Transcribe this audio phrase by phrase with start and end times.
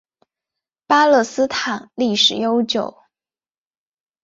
[0.87, 3.03] 巴勒斯坦历史悠久。